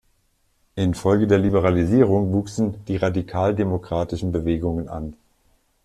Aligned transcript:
Infolge 0.77 1.27
der 1.27 1.37
Liberalisierung 1.37 2.33
wuchsen 2.33 2.83
die 2.85 2.95
radikal 2.97 3.53
demokratischen 3.53 4.31
Bewegungen 4.31 4.89
an. 4.89 5.15